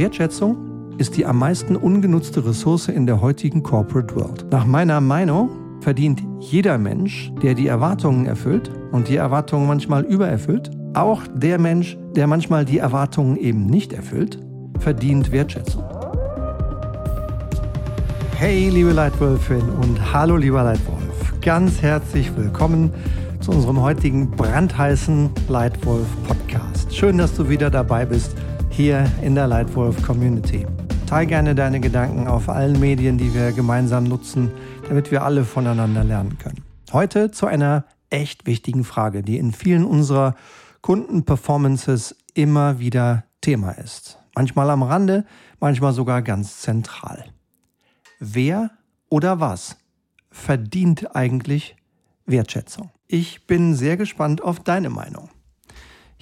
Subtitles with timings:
[0.00, 4.46] Wertschätzung ist die am meisten ungenutzte Ressource in der heutigen Corporate World.
[4.50, 5.50] Nach meiner Meinung
[5.82, 11.98] verdient jeder Mensch, der die Erwartungen erfüllt und die Erwartungen manchmal übererfüllt, auch der Mensch,
[12.16, 14.38] der manchmal die Erwartungen eben nicht erfüllt,
[14.78, 15.84] verdient Wertschätzung.
[18.38, 21.34] Hey, liebe Leitwölfin und hallo, lieber Leitwolf.
[21.42, 22.90] Ganz herzlich willkommen
[23.40, 26.96] zu unserem heutigen brandheißen Leitwolf Podcast.
[26.96, 28.34] Schön, dass du wieder dabei bist
[28.80, 30.66] hier in der Leitwolf Community.
[31.06, 34.50] Teil gerne deine Gedanken auf allen Medien, die wir gemeinsam nutzen,
[34.88, 36.64] damit wir alle voneinander lernen können.
[36.90, 40.34] Heute zu einer echt wichtigen Frage, die in vielen unserer
[40.80, 44.18] Kundenperformances immer wieder Thema ist.
[44.34, 45.26] Manchmal am Rande,
[45.58, 47.26] manchmal sogar ganz zentral.
[48.18, 48.70] Wer
[49.10, 49.76] oder was
[50.30, 51.76] verdient eigentlich
[52.24, 52.88] Wertschätzung?
[53.08, 55.28] Ich bin sehr gespannt auf deine Meinung.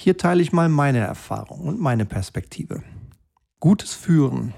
[0.00, 2.84] Hier teile ich mal meine Erfahrung und meine Perspektive.
[3.58, 4.54] Gutes Führen.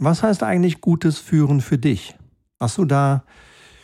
[0.00, 2.18] Was heißt eigentlich gutes Führen für dich?
[2.58, 3.22] Hast du da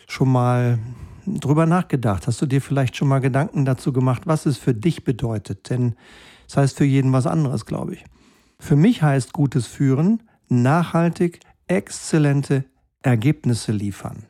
[0.09, 0.81] schon mal
[1.25, 2.27] drüber nachgedacht?
[2.27, 5.71] Hast du dir vielleicht schon mal Gedanken dazu gemacht, was es für dich bedeutet?
[5.71, 5.95] Denn
[6.49, 8.05] es das heißt für jeden was anderes, glaube ich.
[8.59, 11.39] Für mich heißt gutes Führen nachhaltig
[11.69, 12.65] exzellente
[13.05, 14.27] Ergebnisse liefern.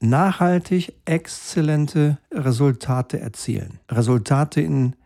[0.00, 3.80] Nachhaltig exzellente Resultate erzielen.
[3.90, 4.96] Resultate in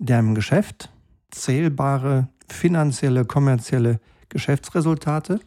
[0.00, 0.90] deinem Geschäft,
[1.30, 5.40] zählbare finanzielle, kommerzielle Geschäftsresultate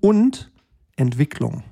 [0.00, 0.50] und
[0.96, 1.64] Entwicklung.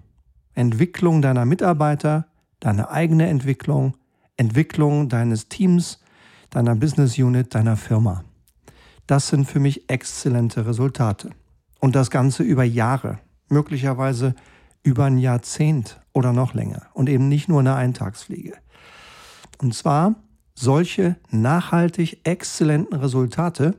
[0.55, 2.27] Entwicklung deiner Mitarbeiter,
[2.61, 3.97] deine eigene Entwicklung,
[4.37, 6.01] Entwicklung deines Teams,
[6.51, 8.25] deiner Business Unit, deiner Firma.
[9.07, 11.31] Das sind für mich exzellente Resultate.
[11.81, 14.35] Und das Ganze über Jahre, möglicherweise
[14.83, 18.55] über ein Jahrzehnt oder noch länger und eben nicht nur eine Eintagsfliege.
[19.59, 20.17] Und zwar
[20.59, 23.75] solche nachhaltig exzellenten Resultate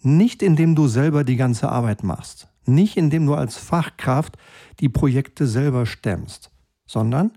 [0.00, 4.36] nicht indem du selber die ganze Arbeit machst, nicht indem du als Fachkraft
[4.80, 6.50] die Projekte selber stemmst,
[6.86, 7.32] sondern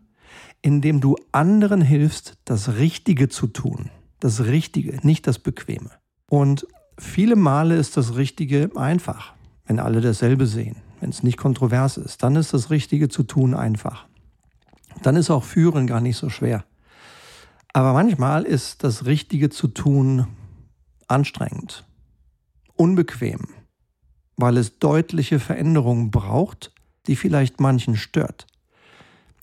[0.61, 3.91] indem du anderen hilfst, das Richtige zu tun.
[4.19, 5.91] Das Richtige, nicht das Bequeme.
[6.27, 6.65] Und
[6.97, 9.33] viele Male ist das Richtige einfach,
[9.65, 13.53] wenn alle dasselbe sehen wenn es nicht kontrovers ist, dann ist das Richtige zu tun
[13.53, 14.07] einfach.
[15.03, 16.65] Dann ist auch Führen gar nicht so schwer.
[17.75, 20.27] Aber manchmal ist das Richtige zu tun
[21.09, 21.85] anstrengend,
[22.75, 23.49] unbequem,
[24.37, 26.71] weil es deutliche Veränderungen braucht,
[27.05, 28.47] die vielleicht manchen stört.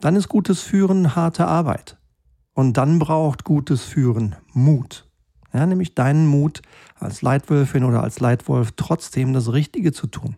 [0.00, 1.98] Dann ist gutes Führen harte Arbeit.
[2.54, 5.06] Und dann braucht gutes Führen Mut.
[5.52, 6.62] Ja, nämlich deinen Mut
[6.98, 10.36] als Leitwölfin oder als Leitwolf trotzdem das Richtige zu tun.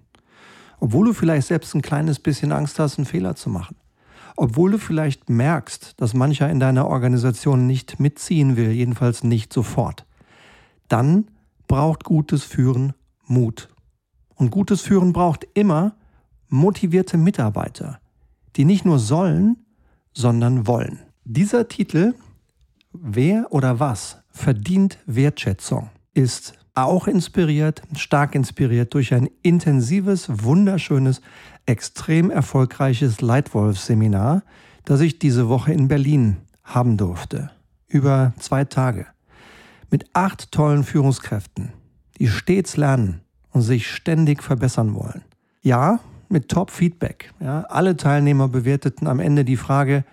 [0.81, 3.77] Obwohl du vielleicht selbst ein kleines bisschen Angst hast, einen Fehler zu machen.
[4.37, 10.07] Obwohl du vielleicht merkst, dass mancher in deiner Organisation nicht mitziehen will, jedenfalls nicht sofort.
[10.89, 11.29] Dann
[11.69, 12.95] braucht gutes Führen
[13.27, 13.69] Mut.
[14.35, 15.95] Und gutes Führen braucht immer
[16.49, 18.01] motivierte Mitarbeiter,
[18.57, 19.65] die nicht nur sollen,
[20.13, 21.01] sondern wollen.
[21.25, 22.15] Dieser Titel,
[22.93, 31.21] Wer oder was verdient Wertschätzung, ist auch inspiriert, stark inspiriert durch ein intensives, wunderschönes,
[31.67, 34.43] extrem erfolgreiches Leitwolf-Seminar,
[34.85, 37.51] das ich diese Woche in Berlin haben durfte.
[37.89, 39.07] Über zwei Tage.
[39.91, 41.73] Mit acht tollen Führungskräften,
[42.19, 43.21] die stets lernen
[43.51, 45.23] und sich ständig verbessern wollen.
[45.63, 47.33] Ja, mit Top-Feedback.
[47.41, 50.05] Ja, alle Teilnehmer bewerteten am Ende die Frage,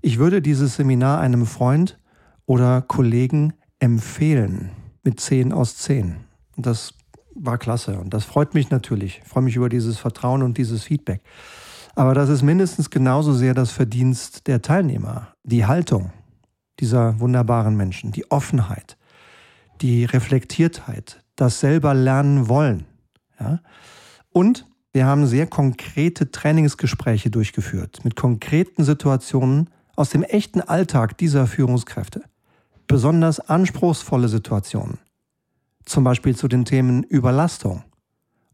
[0.00, 1.98] ich würde dieses Seminar einem Freund
[2.46, 4.70] oder Kollegen empfehlen
[5.02, 6.16] mit 10 aus 10.
[6.56, 6.94] Und das
[7.38, 9.20] war klasse und das freut mich natürlich.
[9.22, 11.20] Ich freue mich über dieses Vertrauen und dieses Feedback.
[11.94, 15.28] Aber das ist mindestens genauso sehr das Verdienst der Teilnehmer.
[15.44, 16.12] Die Haltung
[16.80, 18.98] dieser wunderbaren Menschen, die Offenheit,
[19.80, 22.84] die Reflektiertheit, das selber lernen wollen.
[23.40, 23.60] Ja?
[24.30, 31.46] Und wir haben sehr konkrete Trainingsgespräche durchgeführt mit konkreten Situationen aus dem echten Alltag dieser
[31.46, 32.22] Führungskräfte
[32.86, 34.98] besonders anspruchsvolle Situationen,
[35.86, 37.84] zum Beispiel zu den Themen Überlastung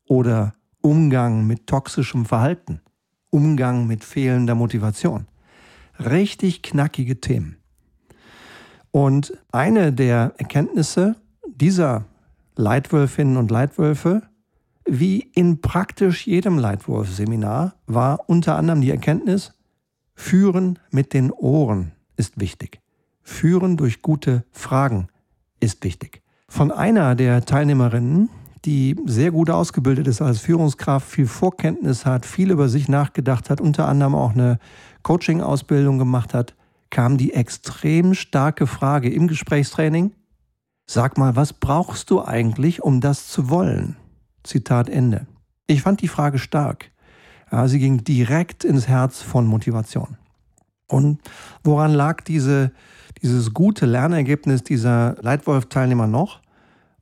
[0.07, 2.81] oder Umgang mit toxischem Verhalten,
[3.31, 5.27] Umgang mit fehlender Motivation.
[5.99, 7.57] Richtig knackige Themen.
[8.91, 11.17] Und eine der Erkenntnisse
[11.47, 12.05] dieser
[12.57, 14.23] Leitwölfinnen und Leitwölfe,
[14.85, 19.55] wie in praktisch jedem Leitwolf-Seminar, war unter anderem die Erkenntnis,
[20.15, 22.81] Führen mit den Ohren ist wichtig.
[23.23, 25.09] Führen durch gute Fragen
[25.61, 26.22] ist wichtig.
[26.53, 28.29] Von einer der Teilnehmerinnen,
[28.67, 33.59] die sehr gut ausgebildet ist als Führungskraft, viel Vorkenntnis hat, viel über sich nachgedacht hat,
[33.59, 34.59] unter anderem auch eine
[35.03, 36.55] Coaching-Ausbildung gemacht hat,
[36.91, 40.13] kam die extrem starke Frage im Gesprächstraining,
[40.85, 43.97] sag mal, was brauchst du eigentlich, um das zu wollen?
[44.45, 45.27] Zitat Ende.
[45.69, 46.91] Ich fand die Frage stark.
[47.51, 50.19] Ja, sie ging direkt ins Herz von Motivation.
[50.87, 51.19] Und
[51.65, 52.73] woran lag diese,
[53.21, 56.41] dieses gute Lernergebnis dieser Leitwolf-Teilnehmer noch?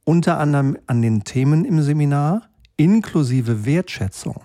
[0.04, 4.40] Unter anderem an den Themen im Seminar, inklusive Wertschätzung,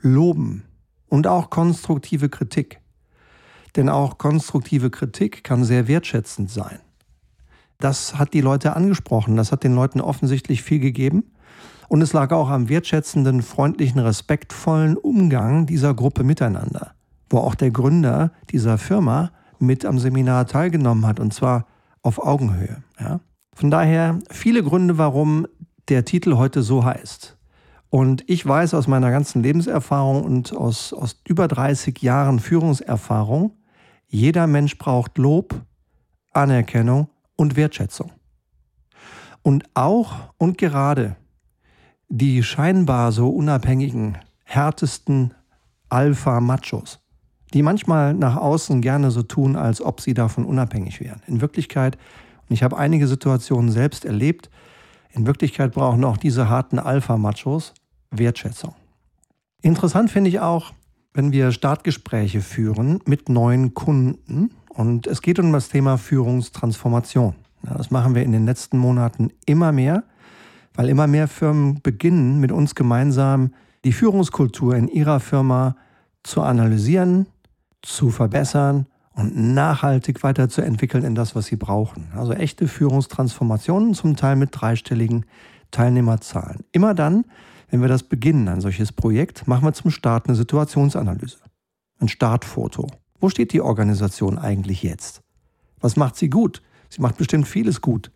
[0.00, 0.64] Loben
[1.08, 2.80] und auch konstruktive Kritik.
[3.76, 6.78] Denn auch konstruktive Kritik kann sehr wertschätzend sein.
[7.78, 11.24] Das hat die Leute angesprochen, das hat den Leuten offensichtlich viel gegeben.
[11.88, 16.94] Und es lag auch am wertschätzenden, freundlichen, respektvollen Umgang dieser Gruppe miteinander,
[17.28, 21.66] wo auch der Gründer dieser Firma mit am Seminar teilgenommen hat, und zwar
[22.02, 22.82] auf Augenhöhe.
[23.00, 23.20] Ja.
[23.54, 25.46] Von daher viele Gründe, warum
[25.88, 27.36] der Titel heute so heißt.
[27.90, 33.52] Und ich weiß aus meiner ganzen Lebenserfahrung und aus, aus über 30 Jahren Führungserfahrung,
[34.08, 35.54] jeder Mensch braucht Lob,
[36.32, 38.10] Anerkennung und Wertschätzung.
[39.42, 41.16] Und auch und gerade
[42.08, 45.34] die scheinbar so unabhängigen, härtesten
[45.88, 47.00] Alpha-Machos,
[47.54, 51.22] die manchmal nach außen gerne so tun, als ob sie davon unabhängig wären.
[51.26, 51.96] In Wirklichkeit,
[52.48, 54.50] und ich habe einige Situationen selbst erlebt,
[55.12, 57.72] in Wirklichkeit brauchen auch diese harten Alpha-Machos
[58.10, 58.74] Wertschätzung.
[59.62, 60.72] Interessant finde ich auch,
[61.14, 67.34] wenn wir Startgespräche führen mit neuen Kunden und es geht um das Thema Führungstransformation.
[67.62, 70.02] Das machen wir in den letzten Monaten immer mehr
[70.74, 73.52] weil immer mehr Firmen beginnen, mit uns gemeinsam
[73.84, 75.76] die Führungskultur in ihrer Firma
[76.22, 77.26] zu analysieren,
[77.84, 82.08] zu verbessern und nachhaltig weiterzuentwickeln in das, was sie brauchen.
[82.14, 85.26] Also echte Führungstransformationen, zum Teil mit dreistelligen
[85.70, 86.64] Teilnehmerzahlen.
[86.72, 87.24] Immer dann,
[87.70, 91.38] wenn wir das beginnen, ein solches Projekt, machen wir zum Start eine Situationsanalyse.
[92.00, 92.90] Ein Startfoto.
[93.20, 95.20] Wo steht die Organisation eigentlich jetzt?
[95.80, 96.62] Was macht sie gut?
[96.88, 98.10] Sie macht bestimmt vieles gut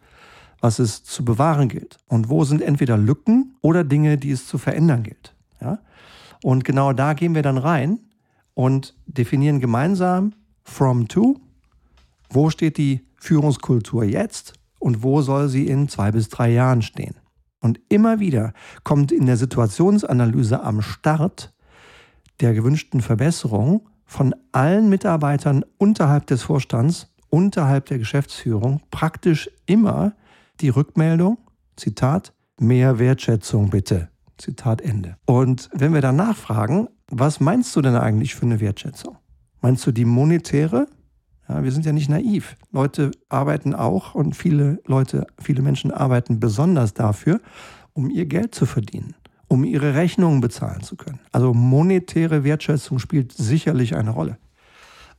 [0.61, 1.99] was es zu bewahren gilt.
[2.09, 5.35] Und wo sind entweder Lücken oder Dinge, die es zu verändern gilt.
[5.61, 5.79] Ja?
[6.43, 8.01] Und genau da gehen wir dann rein
[8.59, 10.33] und definieren gemeinsam
[10.65, 11.37] from to,
[12.29, 17.15] wo steht die Führungskultur jetzt und wo soll sie in zwei bis drei Jahren stehen.
[17.61, 18.53] Und immer wieder
[18.83, 21.55] kommt in der Situationsanalyse am Start
[22.41, 30.17] der gewünschten Verbesserung von allen Mitarbeitern unterhalb des Vorstands, unterhalb der Geschäftsführung praktisch immer
[30.61, 31.39] die Rückmeldung,
[31.77, 34.09] Zitat, mehr Wertschätzung bitte.
[34.37, 35.17] Zitat Ende.
[35.27, 39.17] Und wenn wir dann nachfragen, was meinst du denn eigentlich für eine Wertschätzung?
[39.61, 40.87] Meinst du die monetäre?
[41.49, 42.57] Ja, wir sind ja nicht naiv.
[42.71, 47.41] Leute arbeiten auch und viele Leute, viele Menschen arbeiten besonders dafür,
[47.95, 49.15] um ihr Geld zu verdienen,
[49.49, 51.21] um ihre Rechnungen bezahlen zu können.
[51.33, 54.37] Also monetäre Wertschätzung spielt sicherlich eine Rolle.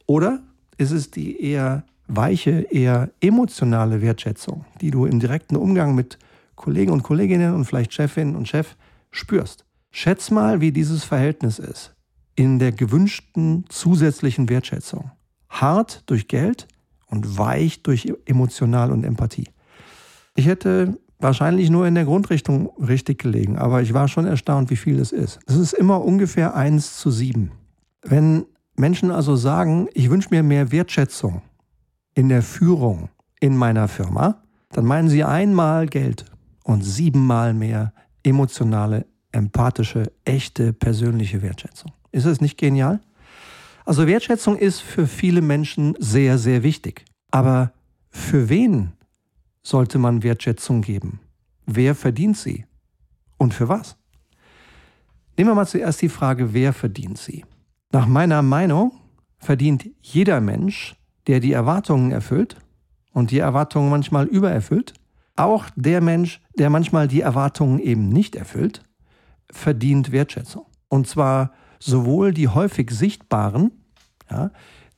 [0.06, 0.40] Oder
[0.78, 6.18] ist es die eher weiche, eher emotionale Wertschätzung, die du im direkten Umgang mit
[6.56, 8.76] Kollegen und Kolleginnen und vielleicht Chefin und Chef
[9.12, 9.66] spürst.
[9.92, 11.96] Schätz mal, wie dieses Verhältnis ist
[12.36, 15.12] in der gewünschten zusätzlichen Wertschätzung.
[15.50, 16.68] Hart durch Geld
[17.08, 19.50] und weich durch emotional und Empathie.
[20.36, 24.78] Ich hätte wahrscheinlich nur in der Grundrichtung richtig gelegen, aber ich war schon erstaunt, wie
[24.78, 25.40] viel es ist.
[25.48, 27.52] Es ist immer ungefähr 1 zu 7.
[28.04, 28.46] Wenn
[28.78, 31.42] Menschen also sagen, ich wünsche mir mehr Wertschätzung,
[32.16, 33.10] in der Führung
[33.40, 36.26] in meiner Firma, dann meinen Sie einmal Geld
[36.64, 37.94] und siebenmal mehr
[38.24, 41.92] emotionale, empathische, echte, persönliche Wertschätzung.
[42.12, 43.00] Ist es nicht genial?
[43.86, 47.06] Also Wertschätzung ist für viele Menschen sehr, sehr wichtig.
[47.32, 47.74] Aber
[48.10, 48.94] für wen
[49.62, 51.20] sollte man Wertschätzung geben?
[51.66, 52.66] Wer verdient sie?
[53.38, 53.96] Und für was?
[55.38, 57.46] Nehmen wir mal zuerst die Frage, wer verdient sie?
[57.92, 58.92] Nach meiner Meinung
[59.38, 60.96] verdient jeder Mensch
[61.30, 62.58] der die Erwartungen erfüllt
[63.14, 64.94] und die Erwartungen manchmal übererfüllt.
[65.36, 68.84] Auch der Mensch, der manchmal die Erwartungen eben nicht erfüllt,
[69.52, 70.66] verdient Wertschätzung.
[70.88, 73.72] Und zwar sowohl die häufig sichtbaren,
[74.30, 74.52] ja,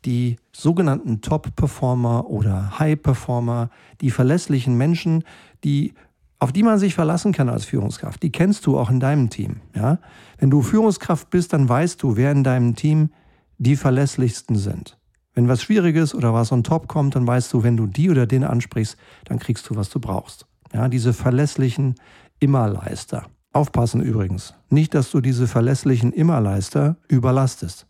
[0.06, 3.70] die sogenannten Top-Performer oder High-Performer,
[4.02, 5.24] die verlässlichen Menschen,
[5.64, 5.94] die,
[6.40, 8.24] auf die man sich verlassen kann als Führungskraft.
[8.24, 9.62] Die kennst du auch in deinem Team.
[9.76, 10.00] Ja?
[10.40, 13.12] Wenn du Führungskraft bist, dann weißt du, wer in deinem Team
[13.60, 14.98] die verlässlichsten sind.
[15.34, 18.26] Wenn was Schwieriges oder was on top kommt, dann weißt du, wenn du die oder
[18.26, 20.46] den ansprichst, dann kriegst du, was du brauchst.
[20.74, 21.96] Ja, diese verlässlichen
[22.40, 23.28] Immerleister.
[23.54, 24.54] Aufpassen übrigens.
[24.70, 27.88] Nicht, dass du diese verlässlichen Immerleister überlastest.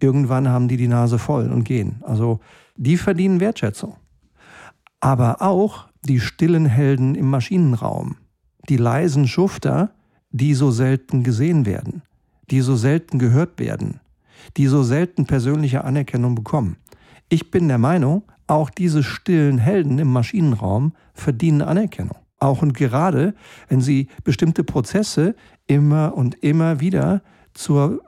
[0.00, 2.02] Irgendwann haben die die Nase voll und gehen.
[2.02, 2.40] Also
[2.76, 3.96] die verdienen Wertschätzung.
[5.00, 8.16] Aber auch die stillen Helden im Maschinenraum.
[8.68, 9.92] Die leisen Schufter,
[10.30, 12.02] die so selten gesehen werden.
[12.50, 14.00] Die so selten gehört werden
[14.56, 16.76] die so selten persönliche Anerkennung bekommen.
[17.28, 22.16] Ich bin der Meinung, auch diese stillen Helden im Maschinenraum verdienen Anerkennung.
[22.40, 23.34] Auch und gerade,
[23.68, 25.34] wenn sie bestimmte Prozesse
[25.66, 27.22] immer und immer wieder
[27.54, 28.00] zur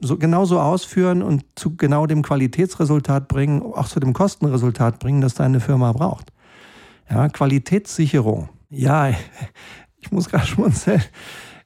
[0.00, 5.34] so genauso ausführen und zu genau dem Qualitätsresultat bringen, auch zu dem Kostenresultat bringen, das
[5.34, 6.32] deine Firma braucht.
[7.10, 8.48] Ja, Qualitätssicherung.
[8.70, 9.10] Ja,
[10.00, 11.02] ich muss gerade schmunzeln.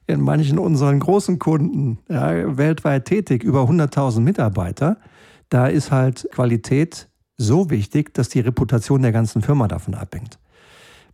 [0.07, 4.97] In manchen unseren großen Kunden, ja, weltweit tätig, über 100.000 Mitarbeiter,
[5.49, 10.37] da ist halt Qualität so wichtig, dass die Reputation der ganzen Firma davon abhängt.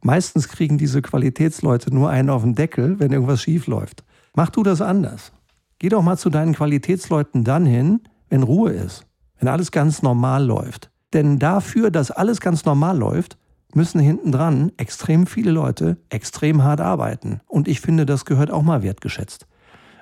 [0.04, 4.04] Meistens kriegen diese Qualitätsleute nur einen auf den Deckel, wenn irgendwas schief läuft.
[4.36, 5.32] Mach du das anders.
[5.78, 9.06] Geh doch mal zu deinen Qualitätsleuten dann hin, wenn Ruhe ist,
[9.40, 10.90] wenn alles ganz normal läuft.
[11.14, 13.38] Denn dafür, dass alles ganz normal läuft,
[13.76, 17.42] müssen hinten dran extrem viele Leute extrem hart arbeiten.
[17.48, 19.48] Und ich finde, das gehört auch mal wertgeschätzt.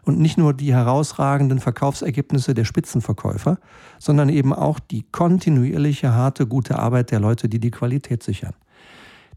[0.03, 3.60] Und nicht nur die herausragenden Verkaufsergebnisse der Spitzenverkäufer,
[4.00, 8.53] sondern eben auch die kontinuierliche, harte, gute Arbeit der Leute, die die Qualität sichern.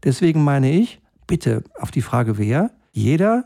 [0.03, 3.45] Deswegen meine ich, bitte auf die Frage wer, jeder,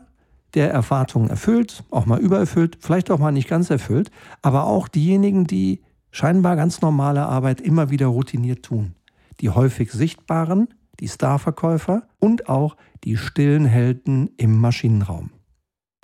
[0.54, 4.10] der Erwartungen erfüllt, auch mal übererfüllt, vielleicht auch mal nicht ganz erfüllt,
[4.42, 8.94] aber auch diejenigen, die scheinbar ganz normale Arbeit immer wieder routiniert tun.
[9.40, 10.68] Die häufig sichtbaren,
[11.00, 15.30] die Starverkäufer und auch die stillen Helden im Maschinenraum.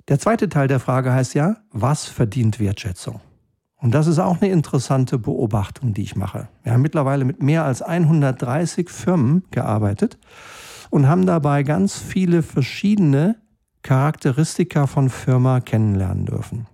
[0.07, 3.19] Der zweite Teil der Frage heißt ja, was verdient Wertschätzung?
[3.85, 6.47] Und das ist auch eine interessante Beobachtung, die ich mache.
[6.63, 10.17] Wir haben mittlerweile mit mehr als 130 Firmen gearbeitet
[10.89, 13.35] und haben dabei ganz viele verschiedene
[13.83, 16.65] Charakteristika von Firma kennenlernen dürfen.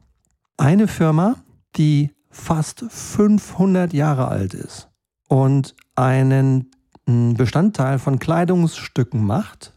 [0.55, 1.35] Eine Firma,
[1.75, 4.87] die fast 500 Jahre alt ist
[5.27, 6.71] und einen
[7.05, 9.73] Bestandteil von Kleidungsstücken macht,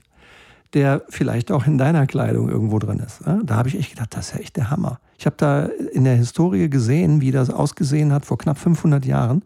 [0.72, 3.22] der vielleicht auch in deiner Kleidung irgendwo drin ist.
[3.24, 5.00] Da habe ich echt gedacht, das ist ja echt der Hammer.
[5.18, 9.44] Ich habe da in der Historie gesehen, wie das ausgesehen hat vor knapp 500 Jahren.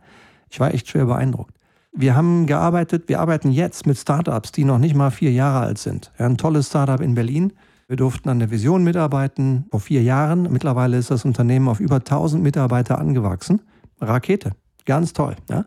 [0.50, 1.54] Ich war echt schwer beeindruckt.
[1.92, 5.78] Wir haben gearbeitet, wir arbeiten jetzt mit Startups, die noch nicht mal vier Jahre alt
[5.78, 6.12] sind.
[6.18, 7.52] Ja, ein tolles Startup in Berlin.
[7.88, 10.52] Wir durften an der Vision mitarbeiten vor vier Jahren.
[10.52, 13.62] Mittlerweile ist das Unternehmen auf über 1000 Mitarbeiter angewachsen.
[14.00, 14.52] Rakete.
[14.84, 15.36] Ganz toll.
[15.48, 15.64] Ja.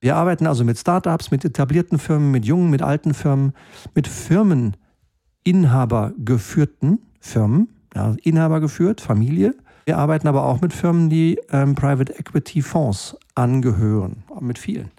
[0.00, 3.52] Wir arbeiten also mit Startups, mit etablierten Firmen, mit jungen, mit alten Firmen,
[3.94, 9.54] mit Firmeninhaber geführten Firmen, ja, Inhaber geführt, Familie.
[9.84, 14.90] Wir arbeiten aber auch mit Firmen, die ähm, Private Equity Fonds angehören, mit vielen.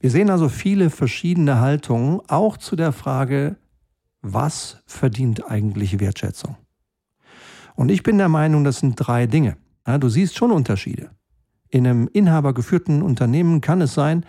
[0.00, 3.56] Wir sehen also viele verschiedene Haltungen, auch zu der Frage,
[4.22, 6.56] was verdient eigentlich Wertschätzung?
[7.74, 9.56] Und ich bin der Meinung, das sind drei Dinge.
[9.86, 11.10] Ja, du siehst schon Unterschiede.
[11.68, 14.24] In einem inhabergeführten Unternehmen kann es sein,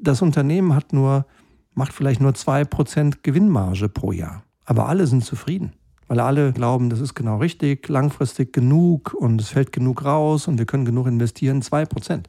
[0.00, 1.26] das Unternehmen hat nur,
[1.74, 4.44] macht vielleicht nur 2% Gewinnmarge pro Jahr.
[4.64, 5.72] Aber alle sind zufrieden,
[6.08, 10.58] weil alle glauben, das ist genau richtig, langfristig genug und es fällt genug raus und
[10.58, 12.24] wir können genug investieren, 2%.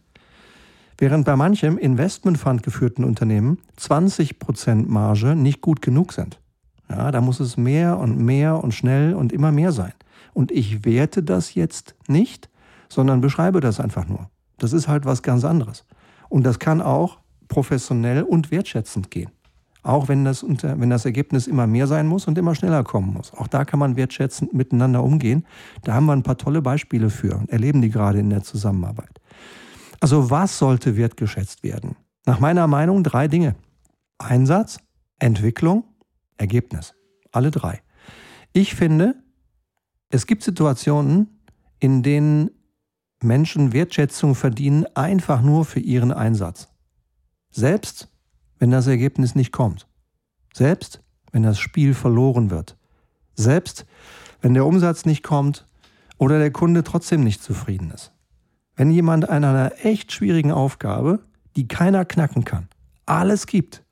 [0.97, 6.39] Während bei manchem Investmentfund geführten Unternehmen 20% Marge nicht gut genug sind.
[6.89, 9.93] Ja, da muss es mehr und mehr und schnell und immer mehr sein.
[10.33, 12.49] Und ich werte das jetzt nicht,
[12.89, 14.29] sondern beschreibe das einfach nur.
[14.57, 15.85] Das ist halt was ganz anderes.
[16.27, 19.31] Und das kann auch professionell und wertschätzend gehen.
[19.81, 23.13] Auch wenn das, unter, wenn das Ergebnis immer mehr sein muss und immer schneller kommen
[23.13, 23.33] muss.
[23.33, 25.45] Auch da kann man wertschätzend miteinander umgehen.
[25.83, 29.21] Da haben wir ein paar tolle Beispiele für und erleben die gerade in der Zusammenarbeit.
[30.01, 31.95] Also was sollte wertgeschätzt werden?
[32.25, 33.55] Nach meiner Meinung drei Dinge.
[34.17, 34.79] Einsatz,
[35.17, 35.85] Entwicklung,
[36.37, 36.93] Ergebnis.
[37.31, 37.81] Alle drei.
[38.51, 39.15] Ich finde,
[40.09, 41.39] es gibt Situationen,
[41.79, 42.51] in denen
[43.21, 46.67] Menschen Wertschätzung verdienen einfach nur für ihren Einsatz.
[47.51, 48.08] Selbst
[48.59, 49.87] wenn das Ergebnis nicht kommt.
[50.53, 51.01] Selbst
[51.31, 52.77] wenn das Spiel verloren wird.
[53.35, 53.85] Selbst
[54.41, 55.67] wenn der Umsatz nicht kommt
[56.17, 58.11] oder der Kunde trotzdem nicht zufrieden ist.
[58.75, 61.19] Wenn jemand an einer echt schwierigen Aufgabe,
[61.55, 62.67] die keiner knacken kann,
[63.05, 63.83] alles gibt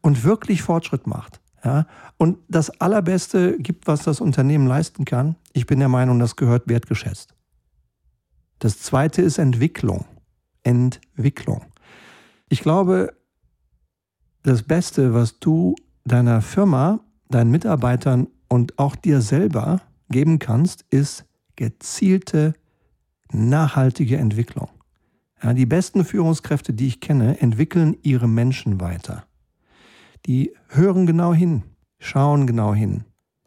[0.00, 1.86] und wirklich Fortschritt macht, ja,
[2.16, 6.68] und das Allerbeste gibt, was das Unternehmen leisten kann, ich bin der Meinung, das gehört
[6.68, 7.34] wertgeschätzt.
[8.58, 10.06] Das zweite ist Entwicklung.
[10.62, 11.64] Entwicklung.
[12.48, 13.15] Ich glaube,
[14.46, 15.74] das Beste, was du
[16.04, 21.24] deiner Firma, deinen Mitarbeitern und auch dir selber geben kannst, ist
[21.56, 22.54] gezielte,
[23.32, 24.68] nachhaltige Entwicklung.
[25.42, 29.24] Ja, die besten Führungskräfte, die ich kenne, entwickeln ihre Menschen weiter.
[30.26, 31.64] Die hören genau hin,
[31.98, 33.04] schauen genau hin.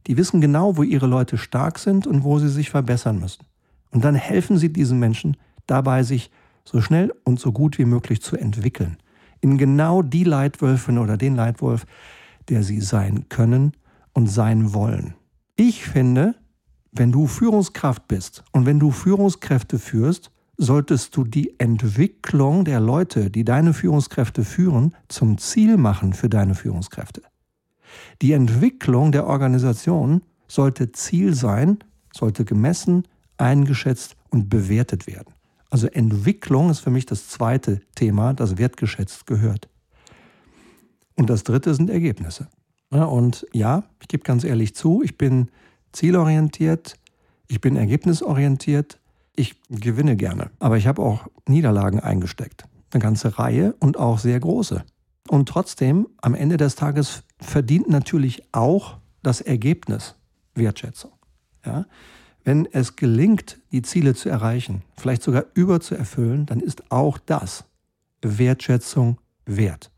[0.08, 3.46] Die wissen genau, wo ihre Leute stark sind und wo sie sich verbessern müssen.
[3.92, 6.30] Und dann helfen sie diesen Menschen dabei, sich
[6.66, 8.98] so schnell und so gut wie möglich zu entwickeln.
[9.42, 11.86] In genau die Leitwölfin oder den Leitwolf,
[12.50, 13.74] der sie sein können
[14.14, 15.14] und sein wollen.
[15.56, 16.36] Ich finde,
[16.92, 23.32] wenn du Führungskraft bist und wenn du Führungskräfte führst, solltest du die Entwicklung der Leute,
[23.32, 27.22] die deine Führungskräfte führen, zum Ziel machen für deine Führungskräfte.
[28.22, 31.80] Die Entwicklung der Organisation sollte Ziel sein,
[32.14, 35.34] sollte gemessen, eingeschätzt und bewertet werden.
[35.70, 39.70] Also Entwicklung ist für mich das zweite Thema, das wertgeschätzt gehört.
[41.16, 42.48] Und das dritte sind Ergebnisse.
[42.90, 45.52] Und ja, ich gebe ganz ehrlich zu, ich bin
[45.92, 46.96] zielorientiert,
[47.48, 49.00] ich bin ergebnisorientiert,
[49.36, 50.50] ich gewinne gerne.
[50.60, 52.66] Aber ich habe auch Niederlagen eingesteckt.
[52.92, 54.84] Eine ganze Reihe und auch sehr große.
[55.28, 60.16] Und trotzdem, am Ende des Tages verdient natürlich auch das Ergebnis
[60.56, 61.12] Wertschätzung.
[61.66, 61.86] Ja?
[62.44, 67.66] Wenn es gelingt, die Ziele zu erreichen, vielleicht sogar überzuerfüllen, dann ist auch das
[68.22, 69.92] Wertschätzung wert.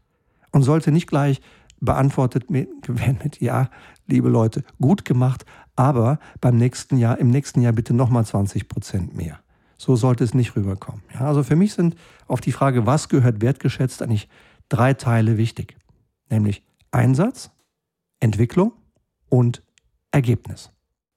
[0.52, 1.42] Und sollte nicht gleich
[1.80, 3.70] beantwortet werden mit Ja,
[4.08, 5.46] liebe Leute, gut gemacht,
[5.76, 9.40] aber beim nächsten Jahr, im nächsten Jahr bitte nochmal 20 Prozent mehr.
[9.78, 11.02] So sollte es nicht rüberkommen.
[11.14, 11.96] Ja, also für mich sind
[12.28, 14.30] auf die Frage, was gehört wertgeschätzt, eigentlich
[14.70, 15.76] drei Teile wichtig.
[16.30, 17.50] Nämlich Einsatz,
[18.20, 18.74] Entwicklung
[19.30, 19.64] und
[20.12, 20.72] Ergebnis.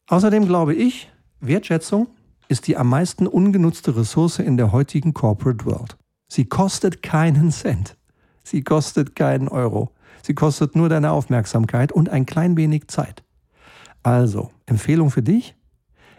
[0.07, 1.11] Außerdem glaube ich,
[1.47, 2.09] Wertschätzung
[2.49, 5.97] ist die am meisten ungenutzte Ressource in der heutigen Corporate World.
[6.29, 7.97] Sie kostet keinen Cent.
[8.43, 9.91] Sie kostet keinen Euro.
[10.23, 13.23] Sie kostet nur deine Aufmerksamkeit und ein klein wenig Zeit.
[14.03, 15.55] Also, Empfehlung für dich?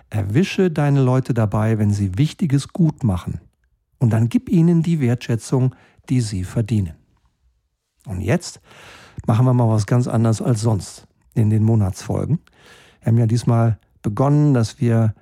[0.10, 3.41] Erwische deine Leute dabei, wenn sie Wichtiges gut machen.
[3.98, 5.75] Und dann gib ihnen die Wertschätzung,
[6.10, 6.94] die sie verdienen.
[8.05, 8.62] Und jetzt
[9.25, 12.39] machen wir mal was ganz anderes als sonst in den Monatsfolgen.
[13.01, 15.15] Wir haben ja diesmal begonnen, dass wir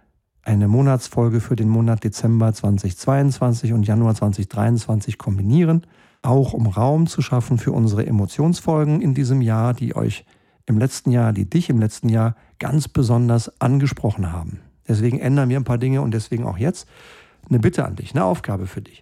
[0.44, 5.88] eine Monatsfolge für den Monat Dezember 2022 und Januar 2023 kombinieren,
[6.22, 10.26] auch um Raum zu schaffen für unsere Emotionsfolgen in diesem Jahr, die euch
[10.66, 14.60] im letzten Jahr, die dich im letzten Jahr ganz besonders angesprochen haben.
[14.86, 16.86] Deswegen ändern wir ein paar Dinge und deswegen auch jetzt
[17.48, 19.00] eine Bitte an dich, eine Aufgabe für dich.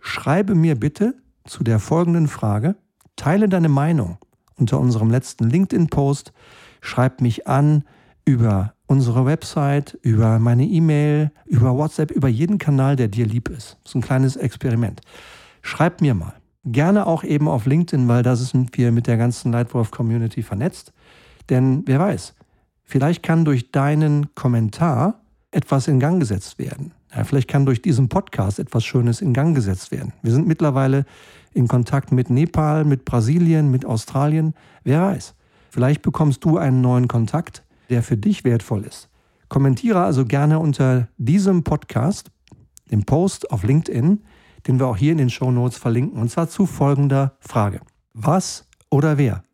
[0.00, 1.14] Schreibe mir bitte
[1.44, 2.74] zu der folgenden Frage,
[3.14, 4.18] teile deine Meinung
[4.56, 6.32] unter unserem letzten LinkedIn-Post,
[6.80, 7.84] schreib mich an
[8.24, 13.78] über unsere Website, über meine E-Mail, über WhatsApp, über jeden Kanal, der dir lieb ist.
[13.82, 15.00] Das ist ein kleines Experiment.
[15.62, 16.34] Schreib mir mal.
[16.64, 20.92] Gerne auch eben auf LinkedIn, weil da sind wir mit der ganzen Lightwolf-Community vernetzt.
[21.48, 22.34] Denn wer weiß,
[22.84, 26.92] vielleicht kann durch deinen Kommentar etwas in Gang gesetzt werden.
[27.16, 30.12] Ja, vielleicht kann durch diesen Podcast etwas Schönes in Gang gesetzt werden.
[30.22, 31.06] Wir sind mittlerweile
[31.54, 34.54] in Kontakt mit Nepal, mit Brasilien, mit Australien.
[34.84, 35.34] Wer weiß,
[35.70, 39.08] vielleicht bekommst du einen neuen Kontakt der für dich wertvoll ist.
[39.48, 42.30] Kommentiere also gerne unter diesem Podcast,
[42.90, 44.24] dem Post auf LinkedIn,
[44.66, 47.80] den wir auch hier in den Show Notes verlinken, und zwar zu folgender Frage.
[48.14, 49.44] Was oder wer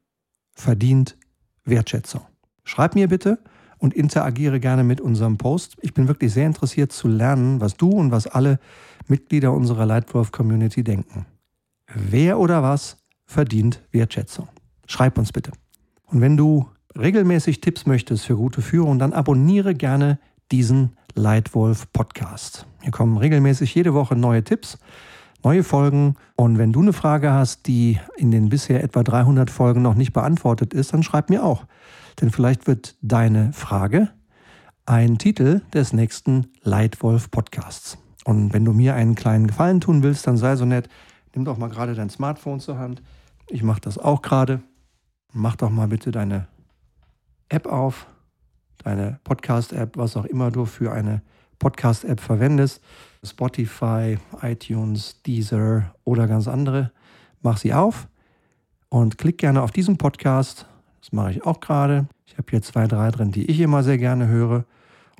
[0.54, 1.16] verdient
[1.64, 2.22] Wertschätzung?
[2.62, 3.38] Schreib mir bitte
[3.78, 5.76] und interagiere gerne mit unserem Post.
[5.80, 8.60] Ich bin wirklich sehr interessiert zu lernen, was du und was alle
[9.08, 11.26] Mitglieder unserer Lightwolf-Community denken.
[11.92, 14.48] Wer oder was verdient Wertschätzung?
[14.86, 15.50] Schreib uns bitte.
[16.06, 20.18] Und wenn du regelmäßig Tipps möchtest für gute Führung, dann abonniere gerne
[20.50, 22.66] diesen Leitwolf Podcast.
[22.82, 24.78] Hier kommen regelmäßig jede Woche neue Tipps,
[25.42, 26.16] neue Folgen.
[26.36, 30.12] Und wenn du eine Frage hast, die in den bisher etwa 300 Folgen noch nicht
[30.12, 31.66] beantwortet ist, dann schreib mir auch.
[32.20, 34.10] Denn vielleicht wird deine Frage
[34.86, 37.98] ein Titel des nächsten Leitwolf Podcasts.
[38.24, 40.88] Und wenn du mir einen kleinen Gefallen tun willst, dann sei so nett,
[41.34, 43.02] nimm doch mal gerade dein Smartphone zur Hand.
[43.48, 44.60] Ich mache das auch gerade.
[45.32, 46.46] Mach doch mal bitte deine
[47.48, 48.06] App auf,
[48.84, 51.22] deine Podcast-App, was auch immer du für eine
[51.58, 52.82] Podcast-App verwendest,
[53.24, 56.92] Spotify, iTunes, Deezer oder ganz andere,
[57.42, 58.08] mach sie auf
[58.88, 60.66] und klick gerne auf diesen Podcast.
[61.00, 62.06] Das mache ich auch gerade.
[62.26, 64.64] Ich habe hier zwei, drei drin, die ich immer sehr gerne höre.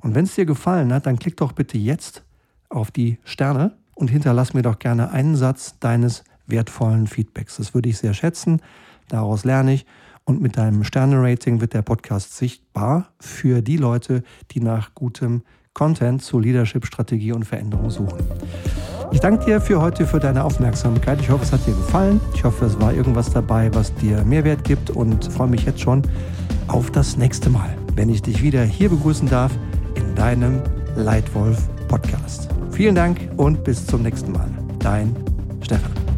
[0.01, 2.23] Und wenn es dir gefallen hat, dann klick doch bitte jetzt
[2.69, 7.57] auf die Sterne und hinterlass mir doch gerne einen Satz deines wertvollen Feedbacks.
[7.57, 8.61] Das würde ich sehr schätzen.
[9.07, 9.85] Daraus lerne ich
[10.29, 15.41] und mit deinem Sterne-Rating wird der Podcast sichtbar für die Leute, die nach gutem
[15.73, 18.19] Content zu Leadership, Strategie und Veränderung suchen.
[19.11, 21.19] Ich danke dir für heute für deine Aufmerksamkeit.
[21.19, 22.21] Ich hoffe, es hat dir gefallen.
[22.35, 26.03] Ich hoffe, es war irgendwas dabei, was dir Mehrwert gibt und freue mich jetzt schon
[26.67, 29.51] auf das nächste Mal, wenn ich dich wieder hier begrüßen darf
[29.95, 30.61] in deinem
[30.95, 32.49] Leitwolf Podcast.
[32.69, 34.51] Vielen Dank und bis zum nächsten Mal.
[34.77, 35.15] Dein
[35.61, 36.08] Stefan.